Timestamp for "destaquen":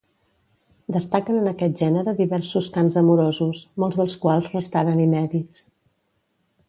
0.93-1.37